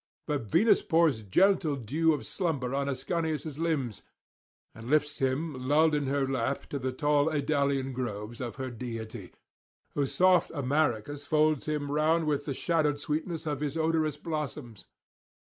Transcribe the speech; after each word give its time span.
But 0.25 0.41
Venus 0.49 0.81
pours 0.81 1.21
gentle 1.21 1.75
dew 1.75 2.11
of 2.11 2.25
slumber 2.25 2.73
on 2.73 2.89
Ascanius' 2.89 3.59
limbs, 3.59 4.01
and 4.73 4.89
lifts 4.89 5.19
him 5.19 5.53
lulled 5.67 5.93
in 5.93 6.07
her 6.07 6.27
lap 6.27 6.65
to 6.71 6.79
the 6.79 6.91
tall 6.91 7.29
Idalian 7.29 7.93
groves 7.93 8.41
of 8.41 8.55
her 8.55 8.71
deity, 8.71 9.31
where 9.93 10.07
soft 10.07 10.49
amaracus 10.55 11.27
folds 11.27 11.67
him 11.67 11.91
round 11.91 12.25
with 12.25 12.45
the 12.45 12.55
shadowed 12.55 12.99
sweetness 12.99 13.45
of 13.45 13.61
its 13.61 13.77
odorous 13.77 14.17
blossoms. 14.17 14.87